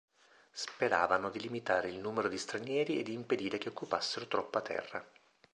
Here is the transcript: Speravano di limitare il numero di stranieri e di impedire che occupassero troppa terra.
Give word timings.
Speravano 0.51 1.29
di 1.29 1.39
limitare 1.39 1.89
il 1.91 1.97
numero 1.99 2.27
di 2.27 2.39
stranieri 2.39 2.97
e 2.99 3.03
di 3.03 3.13
impedire 3.13 3.59
che 3.59 3.69
occupassero 3.69 4.25
troppa 4.25 4.59
terra. 4.61 5.07